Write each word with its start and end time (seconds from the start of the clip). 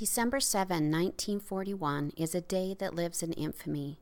December 0.00 0.40
7, 0.40 0.90
1941, 0.90 2.12
is 2.16 2.34
a 2.34 2.40
day 2.40 2.74
that 2.78 2.94
lives 2.94 3.22
in 3.22 3.34
infamy. 3.34 3.98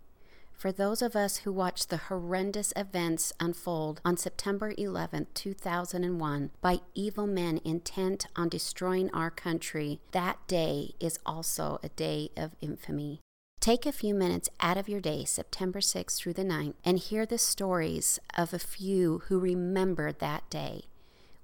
For 0.52 0.70
those 0.70 1.02
of 1.02 1.16
us 1.16 1.38
who 1.38 1.50
watched 1.50 1.90
the 1.90 1.96
horrendous 1.96 2.72
events 2.76 3.32
unfold 3.40 4.00
on 4.04 4.16
September 4.16 4.72
11, 4.78 5.26
2001, 5.34 6.50
by 6.60 6.78
evil 6.94 7.26
men 7.26 7.60
intent 7.64 8.28
on 8.36 8.48
destroying 8.48 9.10
our 9.12 9.28
country, 9.28 9.98
that 10.12 10.38
day 10.46 10.92
is 11.00 11.18
also 11.26 11.80
a 11.82 11.88
day 11.88 12.30
of 12.36 12.52
infamy. 12.60 13.18
Take 13.58 13.84
a 13.84 13.90
few 13.90 14.14
minutes 14.14 14.48
out 14.60 14.76
of 14.76 14.88
your 14.88 15.00
day, 15.00 15.24
September 15.24 15.80
6th 15.80 16.16
through 16.16 16.34
the 16.34 16.44
9th, 16.44 16.74
and 16.84 17.00
hear 17.00 17.26
the 17.26 17.38
stories 17.38 18.20
of 18.36 18.54
a 18.54 18.60
few 18.60 19.22
who 19.26 19.40
remembered 19.40 20.20
that 20.20 20.48
day. 20.48 20.82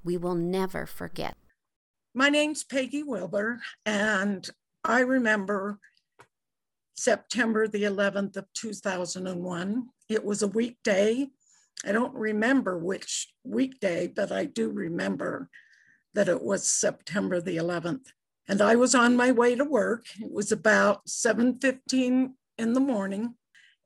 We 0.04 0.16
will 0.16 0.36
never 0.36 0.86
forget. 0.86 1.36
My 2.16 2.28
name's 2.28 2.62
Peggy 2.62 3.02
Wilbur, 3.02 3.60
and 3.84 4.48
I 4.84 5.00
remember 5.00 5.80
September 6.94 7.66
the 7.66 7.82
11th 7.82 8.36
of 8.36 8.46
2001. 8.52 9.88
It 10.08 10.24
was 10.24 10.40
a 10.40 10.46
weekday. 10.46 11.26
I 11.84 11.90
don't 11.90 12.14
remember 12.14 12.78
which 12.78 13.34
weekday, 13.42 14.06
but 14.06 14.30
I 14.30 14.44
do 14.44 14.70
remember 14.70 15.50
that 16.14 16.28
it 16.28 16.40
was 16.40 16.70
September 16.70 17.40
the 17.40 17.56
11th. 17.56 18.12
And 18.46 18.62
I 18.62 18.76
was 18.76 18.94
on 18.94 19.16
my 19.16 19.32
way 19.32 19.56
to 19.56 19.64
work. 19.64 20.06
It 20.20 20.30
was 20.30 20.52
about 20.52 21.08
7:15 21.08 22.36
in 22.56 22.74
the 22.74 22.80
morning, 22.80 23.34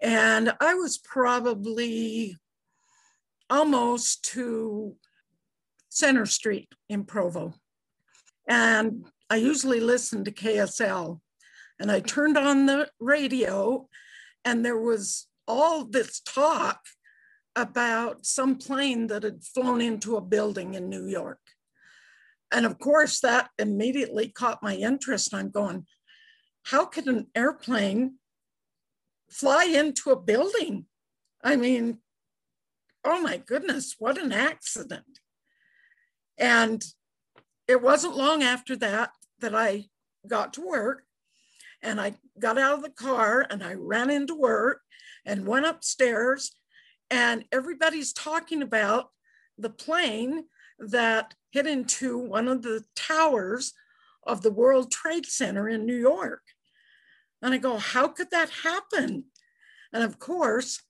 and 0.02 0.54
I 0.60 0.74
was 0.74 0.98
probably 0.98 2.36
almost 3.48 4.22
to 4.34 4.98
Center 5.88 6.26
Street 6.26 6.68
in 6.90 7.06
Provo. 7.06 7.54
And 8.48 9.04
I 9.30 9.36
usually 9.36 9.80
listen 9.80 10.24
to 10.24 10.32
KSL. 10.32 11.20
And 11.78 11.92
I 11.92 12.00
turned 12.00 12.36
on 12.36 12.66
the 12.66 12.90
radio, 12.98 13.86
and 14.44 14.64
there 14.64 14.80
was 14.80 15.28
all 15.46 15.84
this 15.84 16.20
talk 16.20 16.80
about 17.54 18.26
some 18.26 18.56
plane 18.56 19.06
that 19.08 19.22
had 19.22 19.44
flown 19.44 19.80
into 19.80 20.16
a 20.16 20.20
building 20.20 20.74
in 20.74 20.88
New 20.88 21.06
York. 21.06 21.40
And 22.50 22.64
of 22.64 22.78
course, 22.78 23.20
that 23.20 23.50
immediately 23.58 24.28
caught 24.28 24.62
my 24.62 24.74
interest. 24.74 25.34
I'm 25.34 25.50
going, 25.50 25.86
how 26.64 26.86
could 26.86 27.06
an 27.06 27.26
airplane 27.34 28.14
fly 29.30 29.64
into 29.64 30.10
a 30.10 30.20
building? 30.20 30.86
I 31.42 31.56
mean, 31.56 31.98
oh 33.04 33.20
my 33.20 33.36
goodness, 33.36 33.96
what 33.98 34.18
an 34.18 34.32
accident. 34.32 35.20
And 36.38 36.82
it 37.68 37.82
wasn't 37.82 38.16
long 38.16 38.42
after 38.42 38.74
that 38.76 39.10
that 39.40 39.54
I 39.54 39.84
got 40.26 40.54
to 40.54 40.66
work 40.66 41.04
and 41.82 42.00
I 42.00 42.14
got 42.40 42.58
out 42.58 42.78
of 42.78 42.82
the 42.82 42.90
car 42.90 43.46
and 43.48 43.62
I 43.62 43.74
ran 43.74 44.10
into 44.10 44.34
work 44.34 44.80
and 45.24 45.46
went 45.46 45.66
upstairs 45.66 46.52
and 47.10 47.44
everybody's 47.52 48.12
talking 48.12 48.62
about 48.62 49.10
the 49.56 49.70
plane 49.70 50.44
that 50.78 51.34
hit 51.50 51.66
into 51.66 52.18
one 52.18 52.48
of 52.48 52.62
the 52.62 52.84
towers 52.94 53.72
of 54.26 54.42
the 54.42 54.52
World 54.52 54.90
Trade 54.90 55.26
Center 55.26 55.68
in 55.68 55.86
New 55.86 55.96
York. 55.96 56.42
And 57.40 57.54
I 57.54 57.58
go, 57.58 57.78
how 57.78 58.08
could 58.08 58.30
that 58.30 58.50
happen? 58.50 59.24
And 59.92 60.02
of 60.02 60.18
course, 60.18 60.82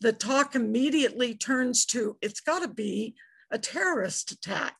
the 0.00 0.12
talk 0.12 0.54
immediately 0.54 1.34
turns 1.34 1.84
to 1.86 2.16
it's 2.22 2.40
got 2.40 2.60
to 2.60 2.68
be 2.68 3.14
a 3.50 3.58
terrorist 3.58 4.30
attack. 4.30 4.76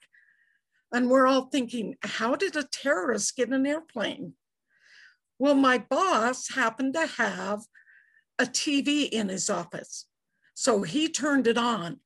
And 0.93 1.11
we're 1.11 1.27
all 1.27 1.47
thinking, 1.47 1.97
how 2.03 2.35
did 2.35 2.57
a 2.57 2.63
terrorist 2.63 3.37
get 3.37 3.51
an 3.51 3.67
airplane? 3.67 4.35
Well, 5.39 5.55
my 5.55 5.79
boss 5.79 6.51
happened 6.55 6.95
to 6.95 7.07
have 7.07 7.63
a 8.39 8.45
TV 8.45 9.09
in 9.09 9.29
his 9.29 9.51
office. 9.51 10.07
So 10.55 10.83
he 10.83 11.09
turned 11.09 11.47
it 11.47 11.59
on. 11.59 12.01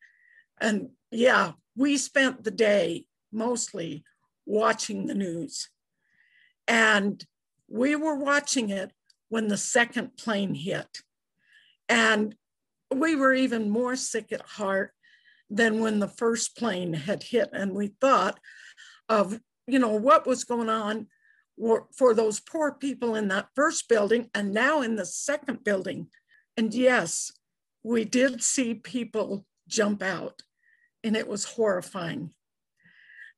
And 0.61 0.91
yeah, 1.11 1.53
we 1.77 1.97
spent 1.97 2.45
the 2.45 2.51
day 2.51 3.07
mostly 3.33 4.05
watching 4.45 5.07
the 5.07 5.15
news. 5.15 5.71
And 6.69 7.25
we 7.69 7.97
were 7.97 8.17
watching 8.17 8.71
it 8.71 8.93
when 9.29 9.49
the 9.49 9.57
second 9.57 10.17
plane 10.17 10.55
hit. 10.55 10.99
And 11.89 12.35
we 12.95 13.17
were 13.17 13.33
even 13.33 13.71
more 13.71 13.97
sick 13.97 14.33
at 14.33 14.43
heart 14.43 14.93
than 15.49 15.81
when 15.81 15.99
the 15.99 16.09
first 16.09 16.57
plane 16.57 16.93
had 16.93 17.23
hit. 17.23 17.49
And 17.53 17.73
we 17.73 17.95
thought 18.01 18.39
of, 19.09 19.41
you 19.67 19.79
know, 19.79 19.95
what 19.95 20.27
was 20.27 20.45
going 20.45 20.69
on 20.69 21.07
for 21.97 22.15
those 22.15 22.41
poor 22.41 22.73
people 22.73 23.15
in 23.15 23.29
that 23.29 23.49
first 23.55 23.89
building 23.89 24.29
and 24.35 24.53
now 24.53 24.81
in 24.81 24.97
the 24.97 25.07
second 25.07 25.63
building. 25.65 26.09
And 26.57 26.73
yes, 26.75 27.31
we 27.83 28.05
did 28.05 28.43
see 28.43 28.75
people 28.75 29.45
jump 29.69 30.03
out 30.03 30.43
and 31.05 31.17
it 31.17 31.29
was 31.29 31.45
horrifying. 31.45 32.31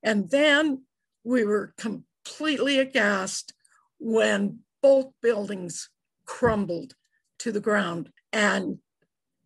And 0.03 0.29
then 0.29 0.83
we 1.23 1.43
were 1.43 1.73
completely 1.77 2.79
aghast 2.79 3.53
when 3.99 4.59
both 4.81 5.11
buildings 5.21 5.89
crumbled 6.25 6.93
to 7.39 7.51
the 7.51 7.59
ground 7.59 8.11
and 8.31 8.79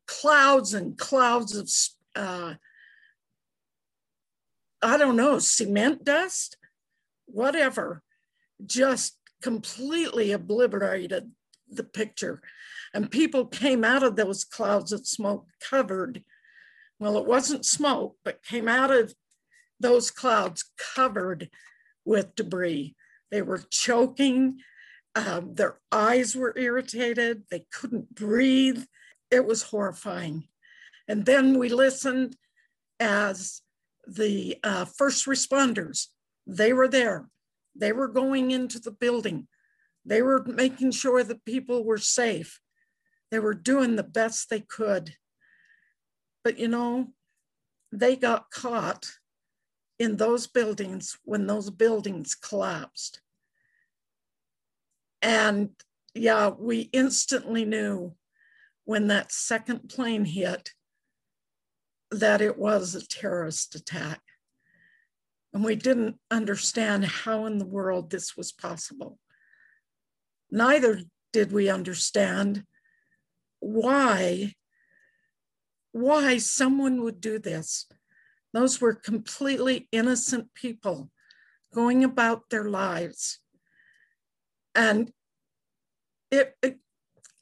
clouds 0.05 0.73
and 0.73 0.97
clouds 0.97 1.55
of, 1.55 1.69
uh, 2.15 2.55
I 4.81 4.97
don't 4.97 5.15
know, 5.15 5.39
cement 5.39 6.03
dust, 6.03 6.57
whatever, 7.25 8.01
just 8.65 9.17
completely 9.41 10.31
obliterated 10.31 11.31
the 11.69 11.83
picture. 11.83 12.41
And 12.93 13.11
people 13.11 13.45
came 13.45 13.83
out 13.83 14.03
of 14.03 14.15
those 14.15 14.43
clouds 14.43 14.91
of 14.91 15.05
smoke 15.05 15.47
covered. 15.61 16.23
Well, 16.99 17.17
it 17.17 17.25
wasn't 17.25 17.65
smoke, 17.65 18.17
but 18.23 18.43
came 18.43 18.67
out 18.67 18.91
of 18.91 19.13
those 19.79 20.11
clouds 20.11 20.65
covered 20.95 21.49
with 22.05 22.35
debris. 22.35 22.95
They 23.31 23.41
were 23.41 23.63
choking. 23.69 24.59
Um, 25.15 25.55
their 25.55 25.79
eyes 25.91 26.35
were 26.35 26.57
irritated. 26.57 27.43
They 27.49 27.65
couldn't 27.71 28.15
breathe. 28.15 28.83
It 29.31 29.45
was 29.45 29.63
horrifying. 29.63 30.47
And 31.07 31.25
then 31.25 31.57
we 31.57 31.69
listened 31.69 32.35
as 32.99 33.61
the 34.15 34.57
uh, 34.63 34.85
first 34.85 35.25
responders, 35.25 36.07
they 36.47 36.73
were 36.73 36.87
there. 36.87 37.29
They 37.75 37.91
were 37.91 38.07
going 38.07 38.51
into 38.51 38.79
the 38.79 38.91
building. 38.91 39.47
They 40.05 40.21
were 40.21 40.43
making 40.45 40.91
sure 40.91 41.23
that 41.23 41.45
people 41.45 41.83
were 41.83 41.97
safe. 41.97 42.59
They 43.31 43.39
were 43.39 43.53
doing 43.53 43.95
the 43.95 44.03
best 44.03 44.49
they 44.49 44.61
could. 44.61 45.15
But 46.43 46.57
you 46.57 46.67
know, 46.67 47.09
they 47.91 48.15
got 48.15 48.49
caught 48.51 49.07
in 49.99 50.15
those 50.15 50.47
buildings 50.47 51.17
when 51.23 51.45
those 51.45 51.69
buildings 51.69 52.33
collapsed. 52.33 53.21
And 55.21 55.71
yeah, 56.15 56.49
we 56.49 56.89
instantly 56.93 57.65
knew 57.65 58.15
when 58.85 59.07
that 59.07 59.31
second 59.31 59.89
plane 59.89 60.25
hit 60.25 60.71
that 62.11 62.41
it 62.41 62.57
was 62.57 62.95
a 62.95 63.05
terrorist 63.05 63.75
attack. 63.75 64.21
And 65.53 65.63
we 65.63 65.75
didn't 65.75 66.17
understand 66.29 67.05
how 67.05 67.45
in 67.45 67.57
the 67.57 67.65
world 67.65 68.09
this 68.09 68.37
was 68.37 68.51
possible. 68.51 69.19
Neither 70.51 71.01
did 71.33 71.51
we 71.51 71.69
understand 71.69 72.63
why 73.59 74.53
why 75.91 76.37
someone 76.37 77.01
would 77.01 77.19
do 77.19 77.39
this 77.39 77.87
those 78.53 78.81
were 78.81 78.93
completely 78.93 79.87
innocent 79.91 80.53
people 80.53 81.11
going 81.73 82.03
about 82.03 82.49
their 82.49 82.65
lives. 82.65 83.39
And 84.73 85.11
it, 86.31 86.55
it 86.61 86.79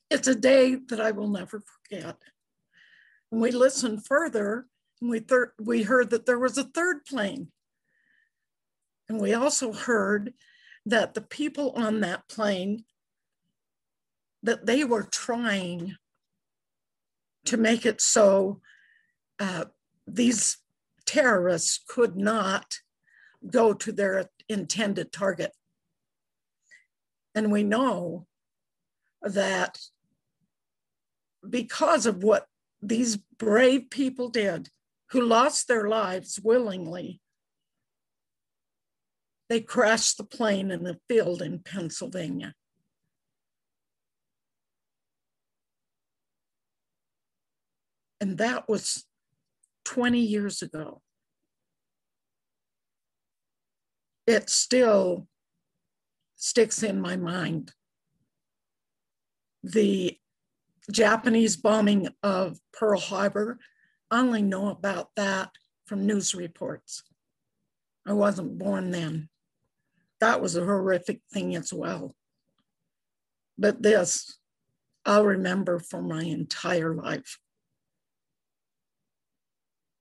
it's 0.09 0.27
a 0.27 0.35
day 0.35 0.75
that 0.75 1.01
I 1.01 1.11
will 1.11 1.29
never 1.29 1.61
forget. 1.61 2.17
When 3.29 3.41
we 3.41 3.51
listened 3.51 4.05
further, 4.05 4.67
and 5.01 5.09
we, 5.09 5.19
thir- 5.19 5.53
we 5.59 5.83
heard 5.83 6.09
that 6.09 6.25
there 6.25 6.39
was 6.39 6.57
a 6.57 6.63
third 6.63 7.05
plane. 7.05 7.51
And 9.09 9.19
we 9.19 9.33
also 9.33 9.71
heard 9.71 10.33
that 10.85 11.13
the 11.13 11.21
people 11.21 11.71
on 11.71 11.99
that 12.01 12.27
plane, 12.27 12.85
that 14.43 14.65
they 14.65 14.83
were 14.83 15.03
trying 15.03 15.95
to 17.45 17.57
make 17.57 17.85
it 17.85 18.01
so 18.01 18.61
uh, 19.39 19.65
these 20.05 20.57
terrorists 21.05 21.79
could 21.87 22.15
not 22.15 22.79
go 23.49 23.73
to 23.73 23.91
their 23.91 24.29
intended 24.49 25.11
target. 25.11 25.51
And 27.35 27.51
we 27.51 27.63
know 27.63 28.25
that 29.21 29.79
because 31.47 32.05
of 32.05 32.23
what 32.23 32.47
these 32.81 33.17
brave 33.37 33.89
people 33.89 34.29
did, 34.29 34.69
who 35.11 35.21
lost 35.21 35.67
their 35.67 35.87
lives 35.87 36.39
willingly, 36.43 37.21
they 39.49 39.61
crashed 39.61 40.17
the 40.17 40.23
plane 40.23 40.71
in 40.71 40.85
a 40.85 40.97
field 41.07 41.41
in 41.41 41.59
Pennsylvania. 41.59 42.53
And 48.19 48.37
that 48.39 48.67
was 48.67 49.05
20 49.85 50.19
years 50.19 50.61
ago. 50.61 51.01
It 54.25 54.49
still 54.49 55.27
sticks 56.35 56.83
in 56.83 56.99
my 56.99 57.15
mind. 57.15 57.71
The 59.63 60.17
Japanese 60.91 61.57
bombing 61.57 62.09
of 62.23 62.59
Pearl 62.73 62.99
Harbor, 62.99 63.59
I 64.09 64.19
only 64.19 64.41
know 64.41 64.69
about 64.69 65.15
that 65.15 65.51
from 65.85 66.05
news 66.05 66.33
reports. 66.33 67.03
I 68.05 68.13
wasn't 68.13 68.57
born 68.57 68.91
then. 68.91 69.29
That 70.21 70.41
was 70.41 70.55
a 70.55 70.63
horrific 70.63 71.21
thing 71.31 71.55
as 71.55 71.73
well. 71.73 72.15
But 73.57 73.81
this, 73.81 74.39
I'll 75.05 75.25
remember 75.25 75.79
for 75.79 76.01
my 76.01 76.23
entire 76.23 76.93
life. 76.93 77.39